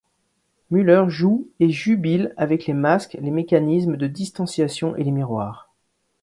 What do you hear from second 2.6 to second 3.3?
les masques, les